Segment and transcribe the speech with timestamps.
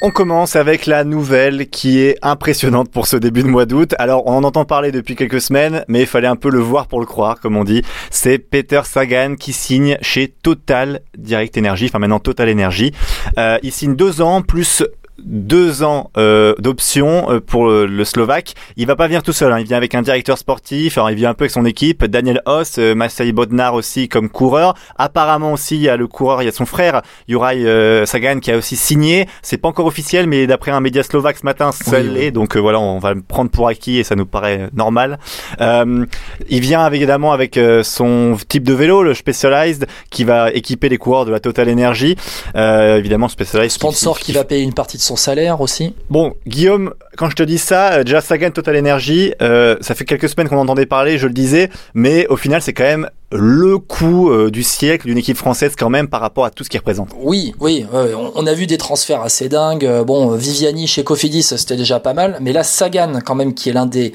[0.00, 3.96] On commence avec la nouvelle qui est impressionnante pour ce début de mois d'août.
[3.98, 6.86] Alors, on en entend parler depuis quelques semaines, mais il fallait un peu le voir
[6.86, 7.82] pour le croire, comme on dit.
[8.08, 12.92] C'est Peter Sagan qui signe chez Total Direct Energy, enfin maintenant Total Energy.
[13.38, 14.84] Euh, il signe deux ans plus
[15.24, 18.54] deux ans euh, d'option euh, pour le, le Slovaque.
[18.76, 19.58] Il va pas venir tout seul, hein.
[19.58, 22.40] il vient avec un directeur sportif, alors il vient un peu avec son équipe, Daniel
[22.46, 24.74] Hoss, euh, Masai Bodnar aussi comme coureur.
[24.96, 28.40] Apparemment aussi il y a le coureur, il y a son frère Juraj euh, Sagan
[28.40, 29.26] qui a aussi signé.
[29.42, 32.30] C'est pas encore officiel, mais d'après un média slovaque ce matin, ça Oui, l'est.
[32.30, 35.18] Donc euh, voilà, on va le prendre pour acquis et ça nous paraît normal.
[35.60, 41.24] Il vient évidemment avec son type de vélo, le Specialized, qui va équiper les coureurs
[41.24, 42.16] de la Total Energy.
[42.54, 43.70] Évidemment Specialized.
[43.70, 45.94] Sponsor qui va payer une partie de son salaire aussi.
[46.10, 50.04] Bon, Guillaume, quand je te dis ça, euh, déjà Sagan Total Energy, euh, ça fait
[50.04, 53.78] quelques semaines qu'on entendait parler, je le disais, mais au final, c'est quand même le
[53.78, 56.78] coup euh, du siècle d'une équipe française quand même par rapport à tout ce qu'il
[56.78, 57.08] représente.
[57.18, 57.86] Oui, oui,
[58.34, 59.88] on, a vu des transferts assez dingues.
[60.06, 63.72] Bon, Viviani chez Cofidis, c'était déjà pas mal, mais là Sagan quand même qui est
[63.72, 64.12] l'un des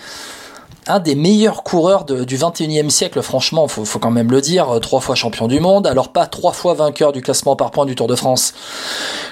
[0.88, 5.00] un des meilleurs coureurs du 21e siècle, franchement, faut, quand même le dire, euh, trois
[5.00, 8.08] fois champion du monde, alors pas trois fois vainqueur du classement par points du Tour
[8.08, 8.54] de France,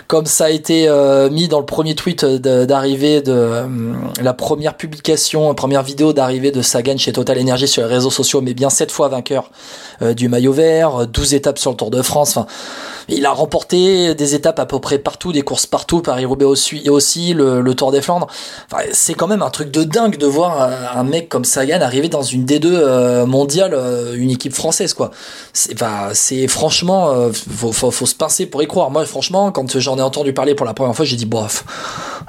[0.07, 3.65] comme ça a été euh, mis dans le premier tweet de- d'arrivée de euh,
[4.21, 8.41] la première publication, première vidéo d'arrivée de Sagan chez Total Energy sur les réseaux sociaux,
[8.41, 9.51] mais bien sept fois vainqueur
[10.01, 12.47] euh, du maillot vert, euh, 12 étapes sur le Tour de France, enfin,
[13.11, 17.73] il a remporté des étapes à peu près partout, des courses partout, Paris-Roubaix aussi, le,
[17.75, 18.27] Tour des Flandres.
[18.71, 22.09] Enfin, c'est quand même un truc de dingue de voir un, mec comme Sagan arriver
[22.09, 25.11] dans une D2 euh, mondiale, euh, une équipe française, quoi.
[25.53, 25.75] C'est,
[26.13, 28.91] c'est franchement, euh, faut, faut, faut se pincer pour y croire.
[28.91, 31.63] Moi, franchement, quand j'en ai entendu parler pour la première fois, j'ai dit, bof,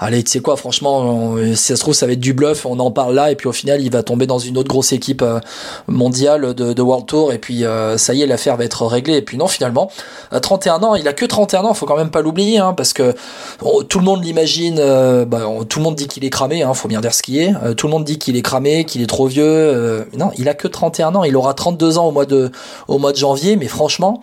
[0.02, 2.78] allez, tu sais quoi, franchement, si ça se trouve, ça va être du bluff, on
[2.78, 5.22] en parle là, et puis au final, il va tomber dans une autre grosse équipe
[5.22, 5.40] euh,
[5.86, 9.16] mondiale de, World Tour, et puis euh, ça y est, l'affaire va être réglée.
[9.16, 9.90] Et puis non, finalement,
[10.30, 12.92] à 31 ans, il a que 31 ans, faut quand même pas l'oublier, hein, parce
[12.92, 13.14] que
[13.62, 16.74] oh, tout le monde l'imagine, euh, bah, tout le monde dit qu'il est cramé, hein,
[16.74, 17.52] faut bien dire ce qui est.
[17.76, 20.06] Tout le monde dit qu'il est cramé, qu'il est trop vieux.
[20.16, 22.50] non, il a que 31 ans, il aura 32 ans au mois de,
[22.88, 24.20] au mois de janvier, mais franchement,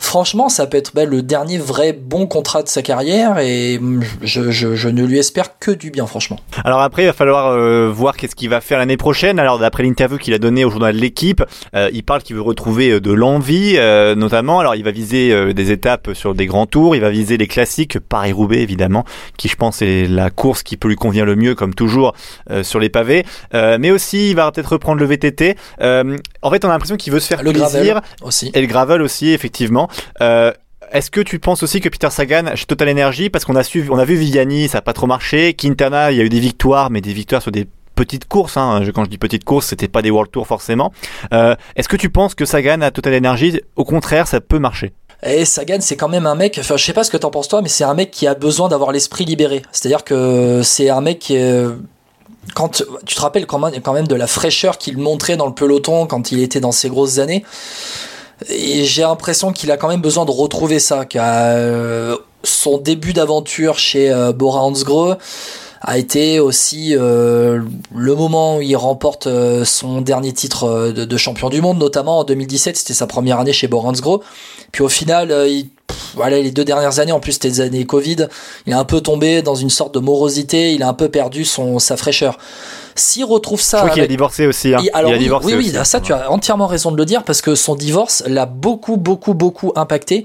[0.00, 3.78] franchement, ça peut être bah, le dernier vrai bon contrat de sa carrière, et
[4.22, 6.38] je, je, je ne lui espère que du bien, franchement.
[6.64, 9.38] Alors après, il va falloir euh, voir qu'est-ce qu'il va faire l'année prochaine.
[9.38, 11.44] Alors d'après l'interview qu'il a donnée au journal de l'équipe,
[11.76, 14.58] euh, il parle qu'il veut retrouver euh, de l'envie, euh, notamment.
[14.58, 17.46] Alors il va viser euh, des étapes sur des grands tours, il va viser les
[17.46, 19.04] classiques, Paris-Roubaix évidemment,
[19.36, 22.14] qui je pense est la course qui peut lui convenir le mieux, comme toujours
[22.50, 23.24] euh, sur les pavés.
[23.54, 25.56] Euh, mais aussi, il va peut-être reprendre le VTT.
[25.82, 27.68] Euh, en fait, on a l'impression qu'il veut se faire Le plaisir.
[27.68, 28.50] gravel aussi.
[28.54, 29.88] Et le gravel aussi, effectivement.
[30.20, 30.52] Euh,
[30.92, 33.98] est-ce que tu penses aussi que Peter Sagan chez Total Energy, parce qu'on a on
[33.98, 36.90] a vu Viviani, ça n'a pas trop marché, Quintana, il y a eu des victoires,
[36.90, 38.56] mais des victoires sur des petites courses.
[38.56, 38.82] Hein.
[38.94, 40.92] Quand je dis petites courses, c'était pas des World Tour forcément.
[41.32, 44.92] Euh, Est-ce que tu penses que Sagan à Total Energy, au contraire, ça peut marcher?
[45.22, 47.48] Et Sagan, c'est quand même un mec, enfin, je sais pas ce que t'en penses
[47.48, 49.62] toi, mais c'est un mec qui a besoin d'avoir l'esprit libéré.
[49.70, 51.36] C'est-à-dire que c'est un mec qui
[52.54, 56.32] quand tu te rappelles quand même de la fraîcheur qu'il montrait dans le peloton quand
[56.32, 57.44] il était dans ses grosses années.
[58.48, 63.12] Et j'ai l'impression qu'il a quand même besoin de retrouver ça, qu'à euh, son début
[63.12, 65.16] d'aventure chez euh, Bora Hansgrohe
[65.82, 67.62] a été aussi euh,
[67.94, 72.24] le moment où il remporte euh, son dernier titre de, champion du monde, notamment en
[72.24, 74.20] 2017, c'était sa première année chez Bora Hansgrohe.
[74.72, 75.70] Puis au final, il,
[76.14, 78.28] voilà, les deux dernières années, en plus c'était des années Covid,
[78.66, 81.46] il a un peu tombé dans une sorte de morosité, il a un peu perdu
[81.46, 82.38] son sa fraîcheur.
[83.00, 84.74] S'il retrouve ça, Je crois qu'il a divorcé aussi.
[84.74, 84.80] Hein.
[84.92, 85.88] alors il a oui, divorcé oui, oui, aussi.
[85.88, 89.34] ça tu as entièrement raison de le dire parce que son divorce l'a beaucoup, beaucoup,
[89.34, 90.24] beaucoup impacté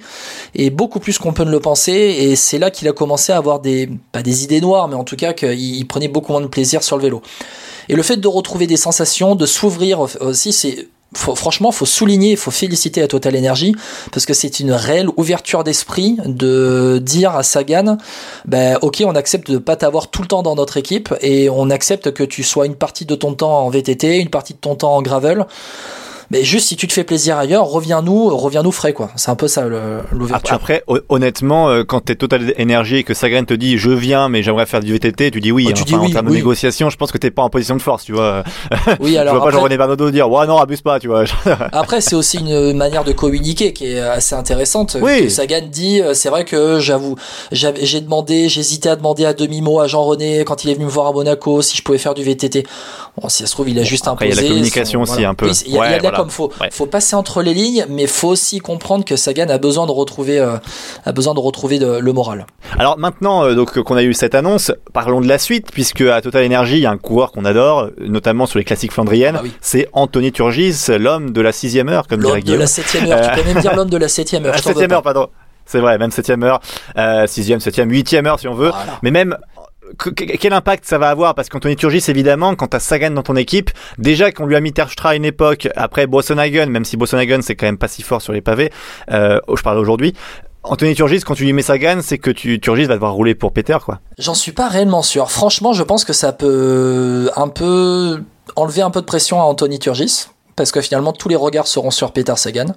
[0.54, 1.94] et beaucoup plus qu'on peut ne le penser.
[1.94, 5.04] Et c'est là qu'il a commencé à avoir des, pas des idées noires, mais en
[5.04, 7.22] tout cas qu'il il prenait beaucoup moins de plaisir sur le vélo.
[7.88, 12.36] Et le fait de retrouver des sensations, de s'ouvrir aussi, c'est faut, franchement, faut souligner,
[12.36, 13.76] faut féliciter la Total Energy
[14.12, 17.98] parce que c'est une réelle ouverture d'esprit de dire à Sagan,
[18.46, 21.70] ben ok, on accepte de pas t'avoir tout le temps dans notre équipe et on
[21.70, 24.76] accepte que tu sois une partie de ton temps en VTT, une partie de ton
[24.76, 25.46] temps en gravel.
[26.32, 29.10] Mais juste si tu te fais plaisir ailleurs, reviens-nous, reviens-nous frais quoi.
[29.16, 29.66] C'est un peu ça
[30.12, 30.54] l'ouverture.
[30.56, 34.30] après, hon- honnêtement, euh, quand t'es Total Energy et que Sagan te dit je viens
[34.30, 35.68] mais j'aimerais faire du VTT, tu dis oui.
[35.70, 36.32] Oh, tu Enfin, dis en oui, termes oui.
[36.34, 38.44] de négociation, je pense que t'es pas en position de force, tu vois.
[39.00, 41.24] Oui, je alors vois pas Jean-René Bernaudot dire ouais non abuse pas, tu vois.
[41.72, 44.98] Après, c'est aussi une manière de communiquer qui est assez intéressante.
[45.02, 45.24] Oui.
[45.24, 47.16] Que Sagan dit, euh, c'est vrai que j'avoue,
[47.52, 51.08] j'ai demandé, j'hésitais à demander à demi-mot à Jean-René quand il est venu me voir
[51.08, 52.66] à Monaco si je pouvais faire du VTT.
[53.22, 54.48] Bon, si ça se trouve, il a juste Après, il y a imposé.
[54.48, 55.48] la communication son- aussi, un peu.
[55.48, 56.15] Oui, il y a, il y a Ouais, de la voilà.
[56.16, 56.24] Voilà.
[56.24, 56.70] comme faut, Ouais.
[56.72, 60.40] faut passer entre les lignes, mais faut aussi comprendre que Sagan a besoin de retrouver,
[60.40, 60.58] euh,
[61.06, 62.46] a besoin de retrouver de- le moral.
[62.78, 66.22] Alors maintenant, euh, donc qu'on a eu cette annonce, parlons de la suite, puisque à
[66.22, 69.36] Total Energy, il y a un coureur qu'on adore, euh, notamment sur les classiques flandriennes.
[69.38, 69.52] Ah oui.
[69.62, 72.60] C'est Anthony Turgis, l'homme de la sixième heure, comme dirait L'homme de Guillaume.
[72.62, 73.32] la septième heure.
[73.32, 74.54] Tu peux même dire l'homme de la septième heure.
[74.56, 75.28] Veux septième heure, pardon.
[75.68, 76.60] C'est vrai, même septième heure,
[76.96, 78.70] euh, sixième, septième, huitième heure si on veut.
[78.70, 79.00] Voilà.
[79.02, 79.36] Mais même
[79.98, 81.36] que- que- quel impact ça va avoir?
[81.36, 84.74] Parce qu'Anthony Turgis, évidemment, quand t'as Sagan dans ton équipe, déjà qu'on lui a mis
[84.74, 88.22] Terpstra à une époque, après Bossenhagen, même si Bossenhagen c'est quand même pas si fort
[88.22, 88.72] sur les pavés,
[89.12, 90.14] euh, je parle aujourd'hui.
[90.64, 93.54] Anthony Turgis, quand tu lui mets Sagan, c'est que tu, Turgis va devoir rouler pour
[93.54, 94.00] Peter, quoi.
[94.18, 95.30] J'en suis pas réellement sûr.
[95.30, 98.24] Franchement, je pense que ça peut un peu
[98.56, 101.92] enlever un peu de pression à Anthony Turgis, parce que finalement tous les regards seront
[101.92, 102.74] sur Peter Sagan.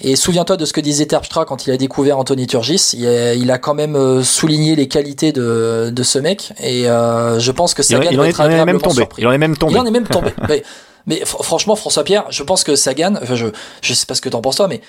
[0.00, 2.90] Et souviens-toi de ce que disait Terpstra quand il a découvert Anthony Turgis.
[2.94, 6.88] Il a, il a quand même euh, souligné les qualités de, de ce mec, et
[6.88, 8.94] euh, je pense que Sagan il en est, il en est même tombé.
[8.96, 9.22] surpris.
[9.22, 9.72] Il en est même tombé.
[9.74, 10.30] Il en est même tombé.
[10.48, 10.62] mais,
[11.06, 13.46] mais fr- franchement, François Pierre, je pense que Sagan, enfin, je,
[13.82, 14.80] je sais pas ce que t'en penses toi, mais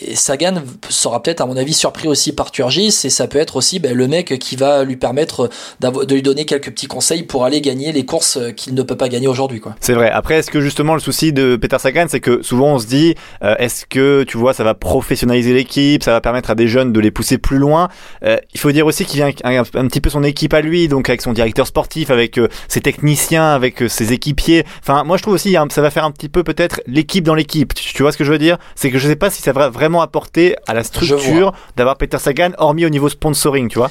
[0.00, 3.54] et Sagan sera peut-être, à mon avis, surpris aussi par Turgis, et ça peut être
[3.54, 5.48] aussi ben, le mec qui va lui permettre
[5.80, 9.08] de lui donner quelques petits conseils pour aller gagner les courses qu'il ne peut pas
[9.08, 9.62] gagner aujourd'hui.
[9.80, 10.10] C'est vrai.
[10.10, 13.14] Après, est-ce que justement le souci de Peter Sagan, c'est que souvent on se dit,
[13.44, 16.92] euh, est-ce que tu vois, ça va professionnaliser l'équipe, ça va permettre à des jeunes
[16.92, 17.88] de les pousser plus loin?
[18.24, 20.88] Euh, il faut dire aussi qu'il vient avec un, petit peu son équipe à lui,
[20.88, 24.64] donc avec son directeur sportif, avec euh, ses techniciens, avec ses équipiers.
[24.82, 27.72] Enfin, moi je trouve aussi, ça va faire un petit peu peut-être l'équipe dans l'équipe.
[27.72, 28.58] Tu, tu vois ce que je veux dire?
[28.74, 32.18] C'est que je sais pas si ça va vraiment apporter à la structure d'avoir Peter
[32.18, 33.90] Sagan, hormis au niveau sponsoring, tu vois.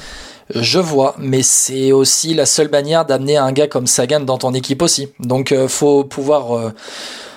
[0.54, 4.52] Je vois, mais c'est aussi la seule manière d'amener un gars comme Sagan dans ton
[4.52, 5.08] équipe aussi.
[5.18, 6.72] Donc euh, faut pouvoir euh,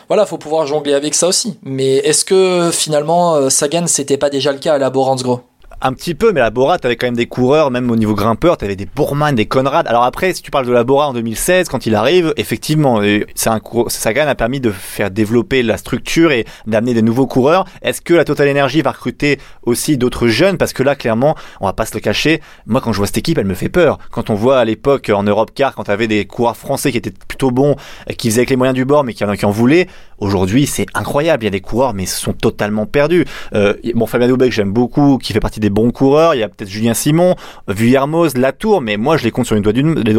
[0.07, 1.57] voilà, faut pouvoir jongler avec ça aussi.
[1.63, 5.41] Mais est-ce que finalement euh, Sagan c'était pas déjà le cas à la Boransgro
[5.81, 8.57] Un petit peu, mais la Bora, t'avais quand même des coureurs, même au niveau grimpeur,
[8.57, 9.87] t'avais des Bourman, des Conrad.
[9.87, 12.99] Alors après, si tu parles de la Bora en 2016, quand il arrive, effectivement,
[13.33, 17.63] c'est un Sagan a permis de faire développer la structure et d'amener des nouveaux coureurs.
[17.81, 20.57] Est-ce que la Total Energy va recruter aussi d'autres jeunes?
[20.57, 22.41] Parce que là, clairement, on va pas se le cacher.
[22.65, 23.99] Moi, quand je vois cette équipe, elle me fait peur.
[24.11, 27.13] Quand on voit à l'époque en Europe Car, quand t'avais des coureurs français qui étaient
[27.25, 27.77] plutôt bons,
[28.09, 29.87] euh, qui faisaient avec les moyens du bord, mais qui en, qui en voulaient,
[30.17, 31.43] aujourd'hui, c'est incroyable.
[31.43, 33.23] Il y a des coureurs, mais ils sont totalement perdus.
[33.55, 36.35] Euh, bon, Fabien Doubek, j'aime beaucoup, qui fait partie des bons coureurs.
[36.35, 37.35] Il y a peut-être Julien Simon,
[37.67, 39.73] Vuillermoz, Latour, mais moi, je les compte sur les doigts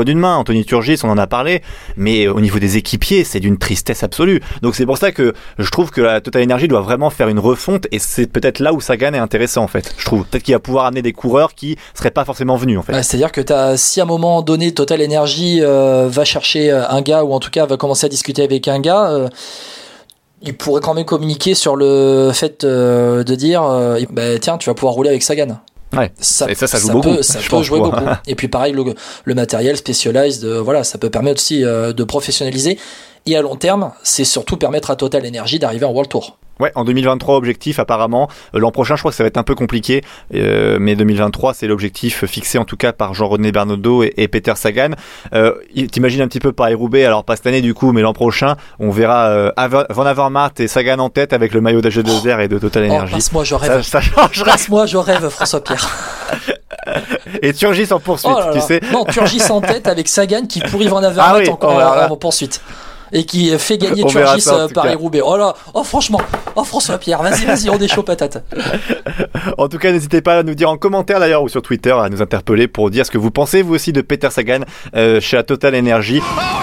[0.05, 0.37] d'une main.
[0.37, 1.63] Anthony Turgis, on en a parlé,
[1.97, 4.41] mais au niveau des équipiers, c'est d'une tristesse absolue.
[4.63, 7.39] Donc c'est pour ça que je trouve que la Total Energy doit vraiment faire une
[7.39, 9.95] refonte, et c'est peut-être là où Sagan est intéressant, en fait.
[9.97, 12.83] Je trouve peut-être qu'il va pouvoir amener des coureurs qui seraient pas forcément venus, en
[12.83, 13.03] fait.
[13.03, 13.43] C'est-à-dire que
[13.77, 17.41] si à un moment donné Total Energy euh, va chercher euh, un gars ou en
[17.41, 19.29] tout cas va commencer à discuter avec un gars, euh,
[20.43, 24.69] il pourrait quand même communiquer sur le fait euh, de dire euh, bah, tiens tu
[24.71, 25.59] vas pouvoir rouler avec Sagan.
[25.97, 26.13] Ouais.
[26.21, 27.91] Ça, Et ça, ça joue beaucoup, Peut, ça jouer quoi.
[27.91, 28.05] beaucoup.
[28.27, 28.85] Et puis pareil le,
[29.25, 32.79] le matériel Specialized, euh, voilà, ça peut permettre aussi euh, de professionnaliser.
[33.27, 36.37] Et à long terme, c'est surtout permettre à Total Energy d'arriver en World Tour.
[36.59, 38.29] Ouais, en 2023, objectif apparemment.
[38.55, 40.03] Euh, L'an prochain, je crois que ça va être un peu compliqué,
[40.35, 44.53] euh, mais 2023, c'est l'objectif fixé en tout cas par Jean-René Bernaudot et, et Peter
[44.57, 44.91] Sagan.
[45.33, 45.55] Euh,
[45.91, 48.91] T'imagines un petit peu Paris-Roubaix, alors pas cette année du coup, mais l'an prochain, on
[48.91, 49.51] verra euh,
[49.89, 53.15] Van Avermaet et Sagan en tête avec le maillot d'AG2R et de Total Oh, Energy.
[53.15, 53.83] passe-moi, je ça, rêve.
[53.83, 54.51] ça changerait.
[54.51, 55.89] Passe-moi, je rêve, François Pierre.
[57.43, 58.81] Et Turgis en poursuite, Oh là tu sais.
[58.93, 62.11] Non, Turgis en tête avec Sagan qui pourrit Van Avermaet Ah oui, en, on verra.
[62.11, 62.61] en poursuite.
[63.13, 65.21] Et qui fait gagner Turgis euh, Paris-Roubaix.
[65.25, 66.21] Oh là, oh franchement,
[66.57, 68.45] oh François Pierre, vas-y, vas-y, on est chaud patate.
[69.57, 72.09] En tout cas, n'hésitez pas à nous dire en commentaire d'ailleurs ou sur Twitter à
[72.09, 74.61] nous interpeller pour dire ce que vous pensez vous aussi de Peter Sagan
[74.95, 76.21] euh, chez la Total Energy.
[76.23, 76.60] Oh,